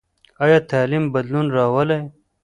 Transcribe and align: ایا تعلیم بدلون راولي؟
ایا 0.43 0.59
تعلیم 0.71 1.03
بدلون 1.13 1.45
راولي؟ 1.55 1.99